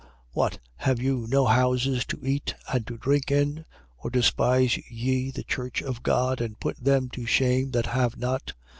[0.03, 0.07] 11:22.
[0.31, 3.65] What, have you no houses to eat and to drink in?
[3.99, 8.53] Or despise ye the church of God and put them to shame that have not?